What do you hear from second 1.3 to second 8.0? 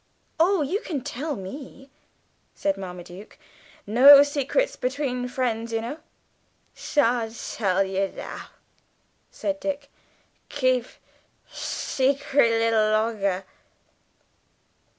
me," said Marmaduke. "No secrets between friends, you know." "Shan't tell